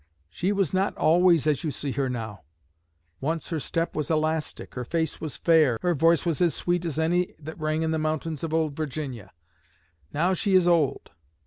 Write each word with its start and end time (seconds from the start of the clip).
She 0.31 0.51
was 0.51 0.73
not 0.73 0.97
always 0.97 1.45
as 1.45 1.63
you 1.63 1.69
see 1.69 1.91
her 1.91 2.09
now. 2.09 2.41
Once 3.19 3.49
her 3.51 3.59
step 3.59 3.95
was 3.95 4.09
elastic. 4.09 4.73
Her 4.73 4.83
face 4.83 5.21
was 5.21 5.37
fair. 5.37 5.77
Her 5.83 5.93
voice 5.93 6.25
was 6.25 6.41
as 6.41 6.55
sweet 6.55 6.85
as 6.85 6.97
any 6.97 7.35
that 7.37 7.59
rang 7.59 7.83
in 7.83 7.91
the 7.91 7.99
mountains 7.99 8.43
of 8.43 8.51
old 8.51 8.75
Virginia. 8.75 9.31
Now 10.11 10.33
she 10.33 10.55
is 10.55 10.67
old. 10.67 11.11